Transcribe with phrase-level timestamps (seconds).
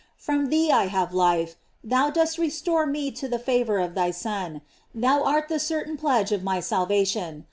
[0.17, 4.09] From thee I have life, thou dost restore me to the fa vor of thy
[4.09, 4.61] Son;
[4.95, 7.39] thou art the certain pledge of iny salvation.